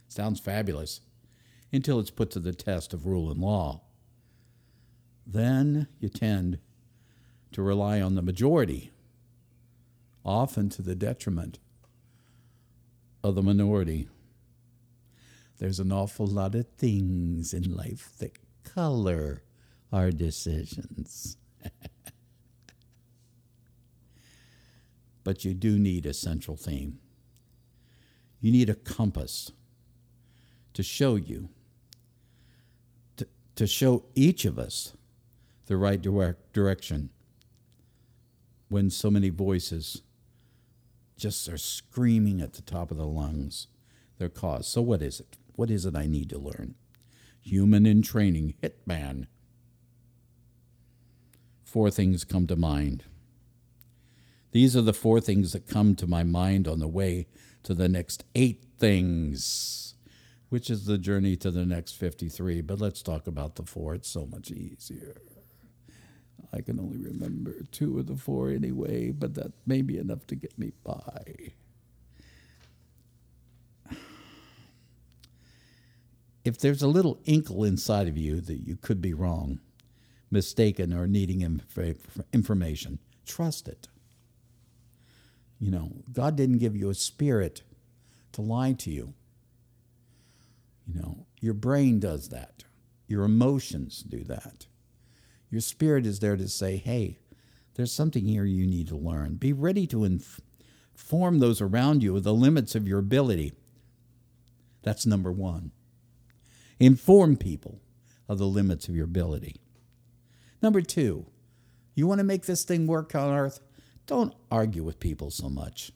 Sounds 0.07 0.39
fabulous 0.39 1.01
until 1.73 1.99
it's 1.99 2.11
put 2.11 2.29
to 2.31 2.39
the 2.39 2.53
test 2.53 2.93
of 2.93 3.05
rule 3.07 3.31
and 3.31 3.41
law. 3.41 3.81
Then 5.25 5.87
you 5.99 6.07
tend 6.07 6.59
to 7.51 7.63
rely 7.63 7.99
on 7.99 8.15
the 8.15 8.21
majority, 8.21 8.91
often 10.23 10.69
to 10.69 10.81
the 10.81 10.95
detriment 10.95 11.59
of 13.23 13.35
the 13.35 13.41
minority. 13.41 14.07
There's 15.57 15.79
an 15.79 15.91
awful 15.91 16.27
lot 16.27 16.55
of 16.55 16.67
things 16.77 17.53
in 17.53 17.75
life 17.75 18.11
that 18.19 18.37
color 18.63 19.43
our 19.91 20.11
decisions. 20.11 21.37
but 25.23 25.45
you 25.45 25.53
do 25.53 25.79
need 25.79 26.05
a 26.05 26.13
central 26.13 26.57
theme. 26.57 26.99
You 28.41 28.51
need 28.51 28.69
a 28.69 28.75
compass 28.75 29.51
to 30.73 30.83
show 30.83 31.15
you, 31.15 31.49
to, 33.55 33.67
show 33.67 34.05
each 34.15 34.45
of 34.45 34.57
us 34.57 34.93
the 35.67 35.77
right 35.77 36.01
direct 36.01 36.53
direction 36.53 37.09
when 38.69 38.89
so 38.89 39.09
many 39.11 39.29
voices 39.29 40.01
just 41.17 41.47
are 41.47 41.57
screaming 41.57 42.41
at 42.41 42.53
the 42.53 42.61
top 42.61 42.91
of 42.91 42.97
the 42.97 43.05
lungs 43.05 43.67
their 44.17 44.29
cause. 44.29 44.67
So, 44.67 44.81
what 44.81 45.01
is 45.01 45.19
it? 45.19 45.37
What 45.55 45.69
is 45.69 45.85
it 45.85 45.95
I 45.95 46.05
need 46.05 46.29
to 46.29 46.37
learn? 46.37 46.75
Human 47.41 47.85
in 47.85 48.01
training, 48.01 48.55
hitman. 48.63 49.27
Four 51.63 51.91
things 51.91 52.23
come 52.23 52.47
to 52.47 52.55
mind. 52.55 53.03
These 54.51 54.77
are 54.77 54.81
the 54.81 54.93
four 54.93 55.19
things 55.19 55.51
that 55.53 55.67
come 55.67 55.95
to 55.95 56.07
my 56.07 56.23
mind 56.23 56.67
on 56.67 56.79
the 56.79 56.87
way 56.87 57.27
to 57.63 57.73
the 57.73 57.89
next 57.89 58.23
eight 58.35 58.63
things, 58.77 59.92
which 60.53 60.69
is 60.69 60.85
the 60.85 60.99
journey 60.99 61.35
to 61.35 61.49
the 61.49 61.65
next 61.65 61.93
53. 61.93 62.61
But 62.61 62.79
let's 62.79 63.01
talk 63.01 63.25
about 63.25 63.55
the 63.55 63.63
four. 63.63 63.95
It's 63.95 64.07
so 64.07 64.27
much 64.27 64.51
easier. 64.51 65.19
I 66.53 66.61
can 66.61 66.79
only 66.79 66.99
remember 66.99 67.55
two 67.71 67.97
of 67.97 68.05
the 68.05 68.15
four 68.15 68.51
anyway, 68.51 69.09
but 69.09 69.33
that 69.33 69.51
may 69.65 69.81
be 69.81 69.97
enough 69.97 70.27
to 70.27 70.35
get 70.35 70.55
me 70.59 70.71
by. 70.83 71.53
If 76.45 76.59
there's 76.59 76.83
a 76.83 76.87
little 76.87 77.19
inkle 77.25 77.63
inside 77.63 78.07
of 78.07 78.15
you 78.15 78.39
that 78.41 78.67
you 78.67 78.75
could 78.75 79.01
be 79.01 79.15
wrong, 79.15 79.59
mistaken, 80.29 80.93
or 80.93 81.07
needing 81.07 81.41
inf- 81.41 81.97
information, 82.31 82.99
trust 83.25 83.67
it. 83.67 83.87
You 85.59 85.71
know, 85.71 85.93
God 86.11 86.35
didn't 86.35 86.59
give 86.59 86.75
you 86.77 86.91
a 86.91 86.93
spirit 86.93 87.63
to 88.33 88.41
lie 88.41 88.73
to 88.73 88.91
you. 88.91 89.15
You 90.85 90.95
know, 90.95 91.25
your 91.39 91.53
brain 91.53 91.99
does 91.99 92.29
that, 92.29 92.63
your 93.07 93.23
emotions 93.23 94.03
do 94.03 94.23
that. 94.25 94.67
Your 95.49 95.61
spirit 95.61 96.05
is 96.05 96.19
there 96.19 96.35
to 96.35 96.47
say, 96.47 96.77
hey, 96.77 97.19
there's 97.75 97.91
something 97.91 98.25
here 98.25 98.45
you 98.45 98.65
need 98.65 98.87
to 98.87 98.97
learn. 98.97 99.35
Be 99.35 99.53
ready 99.53 99.87
to 99.87 100.03
inform 100.03 101.39
those 101.39 101.61
around 101.61 102.03
you 102.03 102.15
of 102.17 102.23
the 102.23 102.33
limits 102.33 102.75
of 102.75 102.87
your 102.87 102.99
ability. 102.99 103.53
That's 104.81 105.05
number 105.05 105.31
one. 105.31 105.71
Inform 106.79 107.37
people 107.37 107.81
of 108.27 108.37
the 108.37 108.47
limits 108.47 108.87
of 108.87 108.95
your 108.95 109.05
ability. 109.05 109.61
Number 110.61 110.81
two, 110.81 111.27
you 111.95 112.07
want 112.07 112.19
to 112.19 112.23
make 112.23 112.45
this 112.45 112.63
thing 112.63 112.87
work 112.87 113.13
on 113.15 113.31
earth? 113.31 113.59
Don't 114.07 114.33
argue 114.51 114.83
with 114.83 114.99
people 114.99 115.29
so 115.29 115.49
much. 115.49 115.91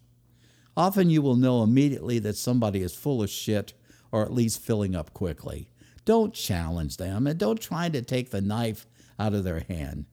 Often 0.75 1.09
you 1.09 1.21
will 1.21 1.35
know 1.35 1.63
immediately 1.63 2.19
that 2.19 2.37
somebody 2.37 2.81
is 2.81 2.93
full 2.93 3.23
of 3.23 3.29
shit 3.29 3.73
or 4.11 4.23
at 4.23 4.33
least 4.33 4.61
filling 4.61 4.95
up 4.95 5.13
quickly. 5.13 5.69
Don't 6.05 6.33
challenge 6.33 6.97
them 6.97 7.27
and 7.27 7.37
don't 7.37 7.59
try 7.59 7.89
to 7.89 8.01
take 8.01 8.31
the 8.31 8.41
knife 8.41 8.87
out 9.19 9.33
of 9.33 9.43
their 9.43 9.65
hand. 9.67 10.05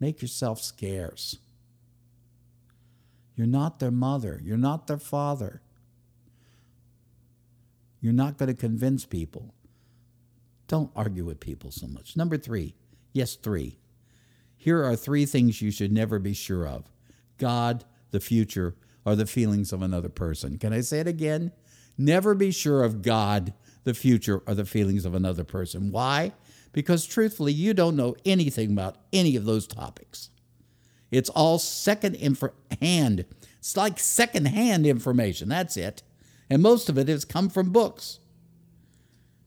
Make 0.00 0.22
yourself 0.22 0.60
scarce. 0.60 1.38
You're 3.36 3.46
not 3.46 3.78
their 3.78 3.92
mother. 3.92 4.40
You're 4.42 4.56
not 4.56 4.86
their 4.86 4.98
father. 4.98 5.62
You're 8.00 8.12
not 8.12 8.36
going 8.36 8.48
to 8.48 8.60
convince 8.60 9.04
people. 9.04 9.54
Don't 10.66 10.90
argue 10.94 11.24
with 11.24 11.40
people 11.40 11.70
so 11.70 11.86
much. 11.86 12.16
Number 12.16 12.36
three, 12.36 12.74
yes, 13.12 13.34
three. 13.34 13.78
Here 14.56 14.84
are 14.84 14.96
three 14.96 15.24
things 15.24 15.62
you 15.62 15.70
should 15.70 15.92
never 15.92 16.18
be 16.18 16.34
sure 16.34 16.66
of 16.66 16.90
God, 17.38 17.84
the 18.10 18.20
future, 18.20 18.74
or 19.04 19.14
the 19.16 19.26
feelings 19.26 19.72
of 19.72 19.82
another 19.82 20.08
person. 20.08 20.58
Can 20.58 20.72
I 20.72 20.80
say 20.80 21.00
it 21.00 21.06
again? 21.06 21.52
Never 21.98 22.34
be 22.34 22.52
sure 22.52 22.84
of 22.84 23.02
God, 23.02 23.52
the 23.84 23.92
future, 23.92 24.40
or 24.46 24.54
the 24.54 24.64
feelings 24.64 25.04
of 25.04 25.14
another 25.14 25.44
person. 25.44 25.90
Why? 25.90 26.32
because 26.72 27.06
truthfully, 27.06 27.52
you 27.52 27.74
don't 27.74 27.96
know 27.96 28.14
anything 28.24 28.72
about 28.72 28.96
any 29.12 29.36
of 29.36 29.44
those 29.44 29.66
topics. 29.66 30.30
It's 31.10 31.30
all 31.30 31.58
second 31.58 32.16
hand. 32.80 33.24
It's 33.58 33.76
like 33.76 33.98
second 33.98 34.46
hand 34.46 34.86
information. 34.86 35.48
That's 35.48 35.76
it. 35.76 36.02
And 36.50 36.62
most 36.62 36.88
of 36.88 36.98
it 36.98 37.08
has 37.08 37.24
come 37.24 37.48
from 37.48 37.70
books. 37.70 38.20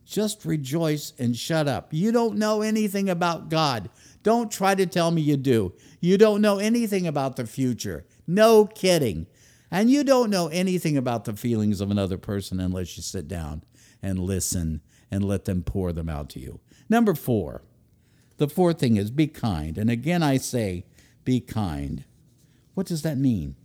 Just 0.03 0.43
rejoice 0.43 1.13
and 1.17 1.37
shut 1.37 1.67
up. 1.67 1.93
You 1.93 2.11
don't 2.11 2.37
know 2.37 2.61
anything 2.61 3.09
about 3.09 3.49
God. 3.49 3.89
Don't 4.23 4.51
try 4.51 4.75
to 4.75 4.85
tell 4.85 5.11
me 5.11 5.21
you 5.21 5.37
do. 5.37 5.73
You 6.01 6.17
don't 6.17 6.41
know 6.41 6.57
anything 6.57 7.07
about 7.07 7.37
the 7.37 7.45
future. 7.45 8.05
No 8.27 8.65
kidding. 8.65 9.27
And 9.71 9.89
you 9.89 10.03
don't 10.03 10.29
know 10.29 10.47
anything 10.49 10.97
about 10.97 11.23
the 11.23 11.33
feelings 11.33 11.79
of 11.79 11.89
another 11.89 12.17
person 12.17 12.59
unless 12.59 12.97
you 12.97 13.03
sit 13.03 13.27
down 13.27 13.63
and 14.01 14.19
listen 14.19 14.81
and 15.09 15.23
let 15.23 15.45
them 15.45 15.63
pour 15.63 15.93
them 15.93 16.09
out 16.09 16.29
to 16.31 16.39
you. 16.39 16.59
Number 16.89 17.15
four, 17.15 17.63
the 18.37 18.49
fourth 18.49 18.79
thing 18.79 18.97
is 18.97 19.11
be 19.11 19.27
kind. 19.27 19.77
And 19.77 19.89
again, 19.89 20.21
I 20.21 20.37
say, 20.37 20.85
be 21.23 21.39
kind. 21.39 22.03
What 22.73 22.87
does 22.87 23.03
that 23.03 23.17
mean? 23.17 23.55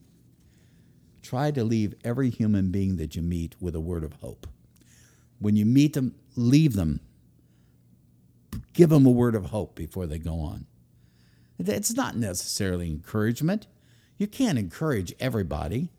Try 1.22 1.50
to 1.50 1.64
leave 1.64 1.94
every 2.04 2.30
human 2.30 2.70
being 2.70 2.96
that 2.98 3.16
you 3.16 3.22
meet 3.22 3.56
with 3.60 3.74
a 3.74 3.80
word 3.80 4.04
of 4.04 4.12
hope. 4.14 4.46
When 5.40 5.56
you 5.56 5.66
meet 5.66 5.94
them, 5.94 6.14
leave 6.36 6.74
them. 6.74 7.00
Give 8.74 8.90
them 8.90 9.06
a 9.06 9.10
word 9.10 9.34
of 9.34 9.46
hope 9.46 9.74
before 9.74 10.06
they 10.06 10.18
go 10.18 10.38
on. 10.38 10.66
It's 11.58 11.94
not 11.94 12.16
necessarily 12.16 12.88
encouragement. 12.90 13.66
You 14.18 14.26
can't 14.26 14.58
encourage 14.58 15.14
everybody. 15.18 15.90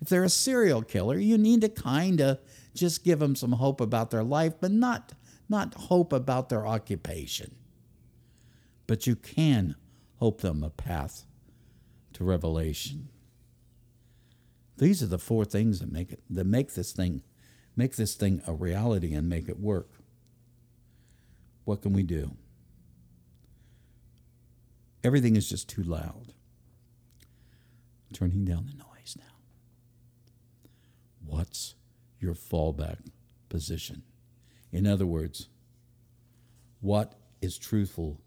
If 0.00 0.08
they're 0.08 0.24
a 0.24 0.30
serial 0.30 0.82
killer, 0.82 1.18
you 1.18 1.36
need 1.36 1.60
to 1.60 1.68
kind 1.68 2.20
of 2.20 2.38
just 2.74 3.04
give 3.04 3.18
them 3.18 3.36
some 3.36 3.52
hope 3.52 3.80
about 3.80 4.10
their 4.10 4.24
life, 4.24 4.54
but 4.60 4.70
not 4.70 5.12
not 5.48 5.74
hope 5.74 6.12
about 6.12 6.48
their 6.48 6.64
occupation, 6.66 7.56
but 8.86 9.06
you 9.06 9.16
can 9.16 9.74
hope 10.16 10.42
them 10.42 10.62
a 10.62 10.70
path 10.70 11.24
to 12.12 12.22
revelation. 12.22 13.08
These 14.78 15.02
are 15.02 15.08
the 15.08 15.18
four 15.18 15.44
things 15.44 15.80
that 15.80 15.92
make 15.92 16.12
it 16.12 16.22
that 16.30 16.46
make 16.46 16.74
this 16.74 16.92
thing 16.92 17.22
make 17.76 17.96
this 17.96 18.14
thing 18.14 18.42
a 18.46 18.52
reality 18.52 19.12
and 19.12 19.28
make 19.28 19.48
it 19.48 19.58
work. 19.58 19.90
What 21.64 21.82
can 21.82 21.92
we 21.92 22.02
do? 22.02 22.36
Everything 25.02 25.36
is 25.36 25.48
just 25.48 25.68
too 25.68 25.82
loud. 25.82 26.32
Turning 28.12 28.44
down 28.44 28.66
the 28.66 28.74
noise 28.74 29.16
now. 29.18 29.39
Your 32.20 32.34
fallback 32.34 32.98
position? 33.48 34.02
In 34.70 34.86
other 34.86 35.06
words, 35.06 35.48
what 36.80 37.14
is 37.40 37.58
truthful 37.58 38.20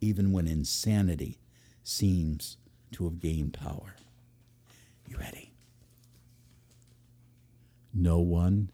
even 0.00 0.32
when 0.32 0.46
insanity 0.46 1.38
seems 1.82 2.58
to 2.92 3.04
have 3.04 3.18
gained 3.18 3.54
power? 3.54 3.96
You 5.06 5.16
ready? 5.16 5.52
No 7.92 8.18
one 8.18 8.70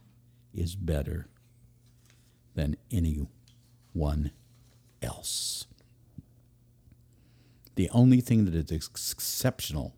is 0.53 0.75
better 0.75 1.29
than 2.55 2.77
anyone 2.91 4.31
else. 5.03 5.67
The 7.77 7.91
only 7.91 8.21
thing 8.21 8.45
that 8.45 8.55
is 8.55 8.71
exceptional, 8.71 9.95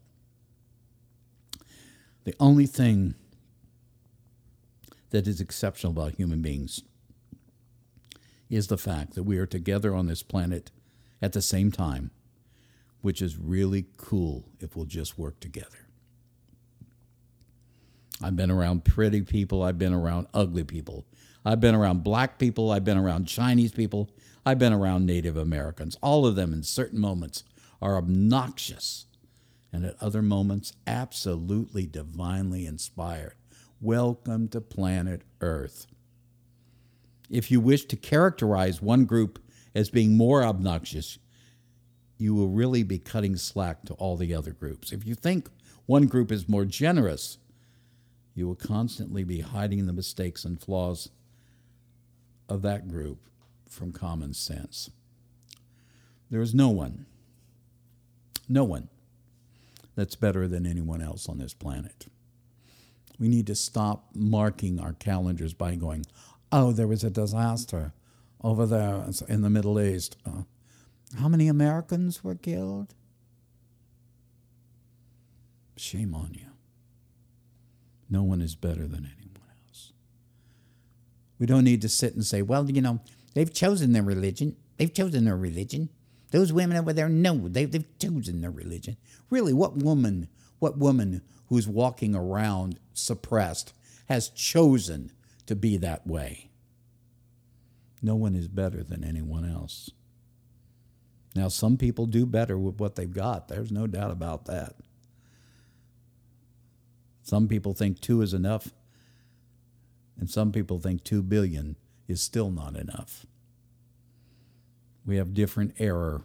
the 2.24 2.34
only 2.40 2.66
thing 2.66 3.14
that 5.16 5.26
is 5.26 5.40
exceptional 5.40 5.92
about 5.92 6.16
human 6.16 6.42
beings 6.42 6.82
is 8.50 8.66
the 8.66 8.76
fact 8.76 9.14
that 9.14 9.22
we 9.22 9.38
are 9.38 9.46
together 9.46 9.94
on 9.94 10.06
this 10.06 10.22
planet 10.22 10.70
at 11.22 11.32
the 11.32 11.40
same 11.40 11.72
time, 11.72 12.10
which 13.00 13.22
is 13.22 13.38
really 13.38 13.86
cool 13.96 14.44
if 14.60 14.76
we'll 14.76 14.84
just 14.84 15.18
work 15.18 15.40
together. 15.40 15.88
I've 18.22 18.36
been 18.36 18.50
around 18.50 18.84
pretty 18.84 19.22
people, 19.22 19.62
I've 19.62 19.78
been 19.78 19.94
around 19.94 20.26
ugly 20.34 20.64
people, 20.64 21.06
I've 21.46 21.60
been 21.60 21.74
around 21.74 22.04
black 22.04 22.38
people, 22.38 22.70
I've 22.70 22.84
been 22.84 22.98
around 22.98 23.24
Chinese 23.24 23.72
people, 23.72 24.10
I've 24.44 24.58
been 24.58 24.74
around 24.74 25.06
Native 25.06 25.38
Americans. 25.38 25.96
All 26.02 26.26
of 26.26 26.36
them 26.36 26.52
in 26.52 26.62
certain 26.62 27.00
moments 27.00 27.42
are 27.80 27.96
obnoxious 27.96 29.06
and 29.72 29.86
at 29.86 29.96
other 29.98 30.20
moments 30.20 30.74
absolutely 30.86 31.86
divinely 31.86 32.66
inspired. 32.66 33.36
Welcome 33.82 34.48
to 34.48 34.62
planet 34.62 35.20
Earth. 35.42 35.86
If 37.28 37.50
you 37.50 37.60
wish 37.60 37.84
to 37.86 37.96
characterize 37.96 38.80
one 38.80 39.04
group 39.04 39.38
as 39.74 39.90
being 39.90 40.16
more 40.16 40.42
obnoxious, 40.42 41.18
you 42.16 42.34
will 42.34 42.48
really 42.48 42.82
be 42.82 42.98
cutting 42.98 43.36
slack 43.36 43.84
to 43.84 43.92
all 43.94 44.16
the 44.16 44.32
other 44.32 44.52
groups. 44.52 44.92
If 44.92 45.06
you 45.06 45.14
think 45.14 45.50
one 45.84 46.06
group 46.06 46.32
is 46.32 46.48
more 46.48 46.64
generous, 46.64 47.36
you 48.34 48.46
will 48.46 48.54
constantly 48.54 49.24
be 49.24 49.40
hiding 49.40 49.84
the 49.84 49.92
mistakes 49.92 50.46
and 50.46 50.58
flaws 50.58 51.10
of 52.48 52.62
that 52.62 52.88
group 52.88 53.18
from 53.68 53.92
common 53.92 54.32
sense. 54.32 54.88
There 56.30 56.40
is 56.40 56.54
no 56.54 56.70
one, 56.70 57.04
no 58.48 58.64
one 58.64 58.88
that's 59.96 60.16
better 60.16 60.48
than 60.48 60.64
anyone 60.64 61.02
else 61.02 61.28
on 61.28 61.36
this 61.36 61.52
planet. 61.52 62.06
We 63.18 63.28
need 63.28 63.46
to 63.46 63.54
stop 63.54 64.10
marking 64.14 64.78
our 64.78 64.92
calendars 64.92 65.54
by 65.54 65.74
going, 65.74 66.04
oh, 66.52 66.72
there 66.72 66.86
was 66.86 67.04
a 67.04 67.10
disaster 67.10 67.92
over 68.42 68.66
there 68.66 69.04
in 69.28 69.42
the 69.42 69.50
Middle 69.50 69.80
East. 69.80 70.16
Uh, 70.26 70.42
how 71.18 71.28
many 71.28 71.48
Americans 71.48 72.22
were 72.22 72.34
killed? 72.34 72.94
Shame 75.76 76.14
on 76.14 76.34
you. 76.34 76.46
No 78.08 78.22
one 78.22 78.40
is 78.40 78.54
better 78.54 78.86
than 78.86 79.10
anyone 79.18 79.48
else. 79.66 79.92
We 81.38 81.46
don't 81.46 81.64
need 81.64 81.82
to 81.82 81.88
sit 81.88 82.14
and 82.14 82.24
say, 82.24 82.42
well, 82.42 82.70
you 82.70 82.80
know, 82.80 83.00
they've 83.34 83.52
chosen 83.52 83.92
their 83.92 84.02
religion. 84.02 84.56
They've 84.76 84.92
chosen 84.92 85.24
their 85.24 85.36
religion. 85.36 85.90
Those 86.30 86.52
women 86.52 86.76
over 86.76 86.92
there, 86.92 87.08
no, 87.08 87.48
they, 87.48 87.64
they've 87.64 87.98
chosen 87.98 88.40
their 88.40 88.50
religion. 88.50 88.96
Really, 89.30 89.52
what 89.52 89.76
woman, 89.76 90.28
what 90.58 90.76
woman 90.78 91.22
who's 91.48 91.68
walking 91.68 92.14
around 92.14 92.78
suppressed 92.98 93.72
has 94.08 94.28
chosen 94.28 95.12
to 95.46 95.54
be 95.56 95.76
that 95.76 96.06
way? 96.06 96.50
No 98.02 98.14
one 98.14 98.34
is 98.34 98.48
better 98.48 98.82
than 98.82 99.04
anyone 99.04 99.48
else. 99.48 99.90
Now, 101.34 101.48
some 101.48 101.76
people 101.76 102.06
do 102.06 102.24
better 102.24 102.58
with 102.58 102.80
what 102.80 102.96
they've 102.96 103.12
got. 103.12 103.48
There's 103.48 103.70
no 103.70 103.86
doubt 103.86 104.10
about 104.10 104.46
that. 104.46 104.74
Some 107.22 107.48
people 107.48 107.74
think 107.74 108.00
two 108.00 108.22
is 108.22 108.32
enough, 108.32 108.70
and 110.18 110.30
some 110.30 110.52
people 110.52 110.78
think 110.78 111.02
two 111.02 111.22
billion 111.22 111.76
is 112.08 112.22
still 112.22 112.50
not 112.50 112.76
enough. 112.76 113.26
We 115.04 115.16
have 115.16 115.34
different 115.34 115.74
error, 115.78 116.22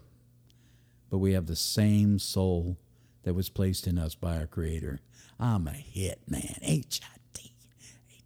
but 1.10 1.18
we 1.18 1.32
have 1.32 1.46
the 1.46 1.56
same 1.56 2.18
soul 2.18 2.78
that 3.24 3.34
was 3.34 3.48
placed 3.48 3.86
in 3.86 3.98
us 3.98 4.14
by 4.14 4.36
our 4.38 4.46
Creator. 4.46 5.00
I'm 5.42 5.66
a 5.66 5.72
hit 5.72 6.20
man. 6.28 6.56
H 6.62 7.00
I 7.02 7.16
T. 7.34 7.52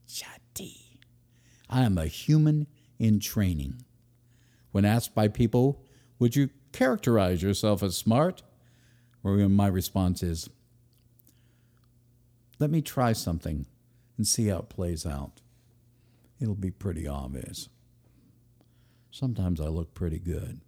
H 0.07 0.23
I 0.27 0.37
T. 0.53 0.99
I 1.71 1.83
am 1.83 1.97
a 1.97 2.07
human 2.07 2.67
in 2.99 3.21
training. 3.21 3.83
When 4.71 4.85
asked 4.85 5.15
by 5.15 5.29
people, 5.29 5.83
would 6.19 6.37
you 6.37 6.51
characterize 6.73 7.43
yourself 7.43 7.83
as 7.83 7.97
smart? 7.97 8.43
My 9.23 9.67
response 9.67 10.23
is, 10.23 10.51
let 12.59 12.69
me 12.71 12.83
try 12.83 13.15
something 13.15 13.65
and 14.19 14.27
see 14.27 14.49
how 14.49 14.59
it 14.59 14.69
plays 14.69 15.07
out. 15.07 15.41
It'll 16.39 16.55
be 16.55 16.71
pretty 16.71 17.09
obvious. 17.09 17.71
Sometimes 19.11 19.59
I 19.59 19.69
look 19.69 19.95
pretty 19.95 20.19
good. 20.19 20.61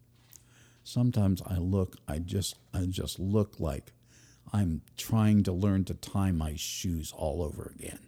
Sometimes 0.83 1.43
I 1.47 1.59
look 1.59 1.97
I 2.09 2.21
just 2.21 2.57
I 2.73 2.87
just 2.87 3.19
look 3.19 3.61
like 3.61 3.93
I'm 4.53 4.83
trying 4.97 5.43
to 5.45 5.53
learn 5.53 5.85
to 5.85 5.95
tie 5.95 6.33
my 6.33 6.55
shoes 6.57 7.13
all 7.17 7.43
over 7.43 7.73
again. 7.79 7.99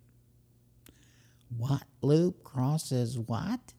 What 1.57 1.83
loop 2.03 2.44
crosses 2.44 3.18
what? 3.18 3.74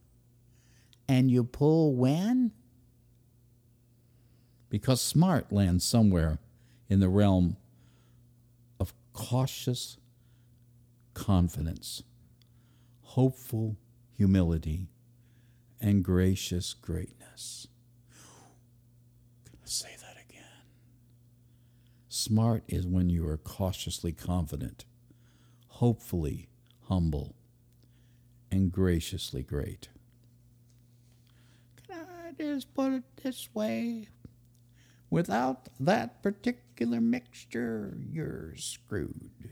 And 1.07 1.31
you 1.31 1.43
pull 1.43 1.95
when? 1.95 2.51
Because 4.69 5.01
smart 5.01 5.51
lands 5.51 5.83
somewhere 5.83 6.39
in 6.89 6.99
the 6.99 7.09
realm 7.09 7.57
of 8.79 8.93
cautious 9.13 9.97
confidence, 11.13 12.03
hopeful 13.01 13.77
humility, 14.13 14.87
and 15.79 16.03
gracious 16.03 16.73
greatness. 16.73 17.67
Can 19.45 19.59
to 19.59 19.71
say 19.71 19.95
that. 19.99 20.00
Smart 22.21 22.63
is 22.67 22.85
when 22.85 23.09
you 23.09 23.27
are 23.27 23.37
cautiously 23.37 24.11
confident, 24.11 24.85
hopefully 25.67 26.49
humble, 26.81 27.35
and 28.51 28.71
graciously 28.71 29.41
great. 29.41 29.89
Can 31.87 32.05
I 32.23 32.31
just 32.37 32.71
put 32.75 32.93
it 32.93 33.03
this 33.23 33.49
way? 33.55 34.07
Without 35.09 35.69
that 35.79 36.21
particular 36.21 37.01
mixture, 37.01 37.97
you're 38.07 38.53
screwed. 38.55 39.49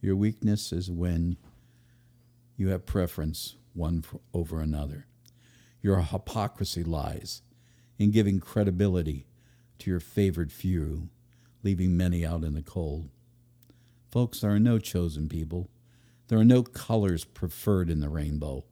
Your 0.00 0.14
weakness 0.14 0.72
is 0.72 0.92
when 0.92 1.38
you 2.56 2.68
have 2.68 2.86
preference 2.86 3.56
one 3.74 4.04
over 4.32 4.60
another. 4.60 5.08
Your 5.82 6.02
hypocrisy 6.02 6.84
lies 6.84 7.42
in 7.98 8.12
giving 8.12 8.38
credibility 8.38 9.26
to 9.80 9.90
your 9.90 10.00
favored 10.00 10.52
few, 10.52 11.10
leaving 11.66 11.96
many 11.96 12.24
out 12.24 12.44
in 12.44 12.54
the 12.54 12.62
cold. 12.62 13.08
Folks, 14.12 14.38
there 14.38 14.52
are 14.52 14.60
no 14.60 14.78
chosen 14.78 15.28
people. 15.28 15.68
There 16.28 16.38
are 16.38 16.44
no 16.44 16.62
colors 16.62 17.24
preferred 17.24 17.90
in 17.90 17.98
the 17.98 18.08
rainbow. 18.08 18.64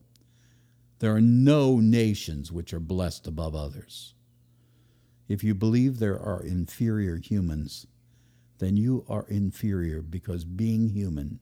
There 1.01 1.13
are 1.13 1.21
no 1.21 1.81
nations 1.81 2.53
which 2.53 2.73
are 2.73 2.79
blessed 2.79 3.27
above 3.27 3.57
others. 3.57 4.15
If 5.27 5.43
you 5.43 5.57
believe 5.57 5.99
there 5.99 6.21
are 6.21 6.41
inferior 6.41 7.17
humans, 7.17 7.89
then 8.59 8.77
you 8.77 9.05
are 9.09 9.27
inferior 9.29 10.01
because 10.01 10.45
being 10.45 10.91
human 10.91 11.41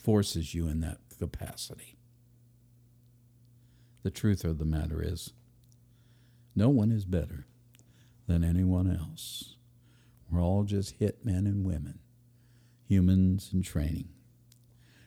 forces 0.00 0.54
you 0.54 0.68
in 0.68 0.78
that 0.82 0.98
capacity. 1.18 1.96
The 4.04 4.12
truth 4.12 4.44
of 4.44 4.58
the 4.58 4.64
matter 4.64 5.02
is, 5.02 5.32
no 6.54 6.68
one 6.68 6.92
is 6.92 7.04
better 7.04 7.48
than 8.28 8.44
anyone 8.44 8.88
else. 8.88 9.56
We're 10.30 10.42
all 10.42 10.62
just 10.62 10.96
hit 10.96 11.24
men 11.24 11.46
and 11.46 11.64
women, 11.64 11.98
humans 12.86 13.50
in 13.52 13.62
training. 13.62 14.10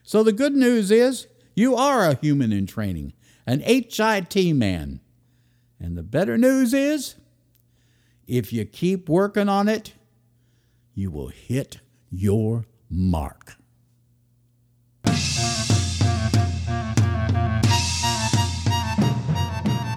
So 0.04 0.24
the 0.24 0.34
good 0.34 0.54
news 0.54 0.92
is, 0.92 1.28
you 1.56 1.76
are 1.76 2.10
a 2.10 2.16
human 2.16 2.52
in 2.52 2.66
training, 2.66 3.14
an 3.46 3.60
HIT 3.60 4.36
man. 4.56 5.00
And 5.80 5.96
the 5.96 6.04
better 6.04 6.38
news 6.38 6.74
is 6.74 7.16
if 8.28 8.52
you 8.52 8.66
keep 8.66 9.08
working 9.08 9.48
on 9.48 9.70
it, 9.70 9.94
you 10.96 11.12
will 11.12 11.28
hit 11.30 11.78
your 12.10 12.66
mark. 12.90 13.56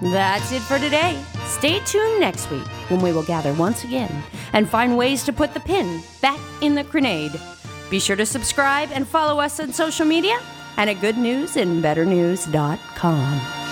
That's 0.02 0.52
it 0.52 0.60
for 0.62 0.78
today. 0.78 1.18
Stay 1.46 1.80
tuned 1.80 2.20
next 2.20 2.50
week 2.50 2.66
when 2.88 3.00
we 3.00 3.12
will 3.12 3.22
gather 3.22 3.54
once 3.54 3.84
again 3.84 4.24
and 4.52 4.68
find 4.68 4.96
ways 4.96 5.22
to 5.24 5.32
put 5.32 5.54
the 5.54 5.60
pin 5.60 6.02
back 6.20 6.40
in 6.60 6.74
the 6.74 6.82
grenade. 6.84 7.32
Be 7.90 8.00
sure 8.00 8.16
to 8.16 8.26
subscribe 8.26 8.90
and 8.92 9.06
follow 9.06 9.40
us 9.40 9.60
on 9.60 9.72
social 9.72 10.06
media 10.06 10.40
and 10.76 10.90
at 10.90 10.96
goodnewsandbetternews.com. 10.96 13.63